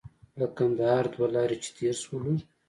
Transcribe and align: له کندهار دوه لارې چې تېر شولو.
له 0.39 0.45
کندهار 0.57 1.03
دوه 1.13 1.27
لارې 1.35 1.57
چې 1.63 1.69
تېر 1.77 1.95
شولو. 2.03 2.33